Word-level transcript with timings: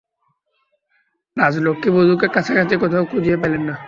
রাজলক্ষ্মী 1.37 1.89
বধূকে 1.95 2.27
কাছাকাছি 2.35 2.75
কোথাও 2.77 3.03
খুঁজিয়া 3.05 3.37
পাইলেন 3.41 3.63
না। 3.69 3.75